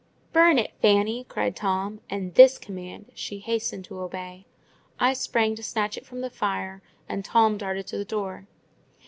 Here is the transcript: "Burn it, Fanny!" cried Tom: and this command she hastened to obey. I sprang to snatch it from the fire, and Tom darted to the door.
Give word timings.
"Burn 0.33 0.57
it, 0.57 0.73
Fanny!" 0.81 1.25
cried 1.25 1.55
Tom: 1.55 2.01
and 2.09 2.33
this 2.33 2.57
command 2.57 3.11
she 3.13 3.37
hastened 3.37 3.85
to 3.85 3.99
obey. 3.99 4.47
I 4.99 5.13
sprang 5.13 5.53
to 5.57 5.61
snatch 5.61 5.95
it 5.95 6.07
from 6.07 6.21
the 6.21 6.31
fire, 6.31 6.81
and 7.07 7.23
Tom 7.23 7.55
darted 7.55 7.85
to 7.89 7.99
the 7.99 8.05
door. 8.05 8.47